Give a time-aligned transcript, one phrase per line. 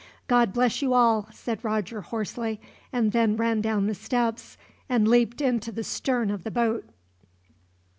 [0.27, 2.59] "God bless you all," said Roger hoarsely,
[2.91, 4.57] and then ran down the steps,
[4.89, 6.85] and leaped into the stern of the boat.